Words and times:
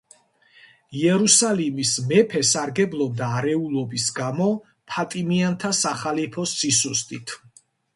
იერუსალიმის 1.01 1.91
მეფე 2.13 2.43
სარგებლობდა 2.53 3.29
არეულობის 3.43 4.09
გამო 4.19 4.51
ფატიმიანთა 4.95 5.77
სახალიფოს 5.87 6.61
სისუსტით. 6.67 7.43